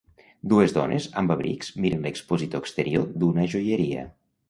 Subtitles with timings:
[0.53, 4.13] Dues dones amb abrics miren l'expositor exterior d'una joieria.